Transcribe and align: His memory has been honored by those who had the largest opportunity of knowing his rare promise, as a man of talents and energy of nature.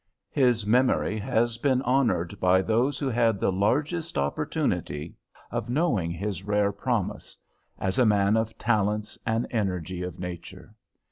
His 0.31 0.65
memory 0.65 1.19
has 1.19 1.59
been 1.59 1.83
honored 1.83 2.39
by 2.39 2.63
those 2.63 2.97
who 2.97 3.07
had 3.07 3.39
the 3.39 3.51
largest 3.51 4.17
opportunity 4.17 5.15
of 5.51 5.69
knowing 5.69 6.09
his 6.09 6.41
rare 6.41 6.71
promise, 6.71 7.37
as 7.77 7.99
a 7.99 8.05
man 8.07 8.35
of 8.35 8.57
talents 8.57 9.19
and 9.27 9.45
energy 9.51 10.01
of 10.01 10.19
nature. 10.19 10.73